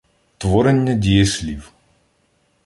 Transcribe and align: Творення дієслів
Творення 0.37 0.93
дієслів 0.95 1.71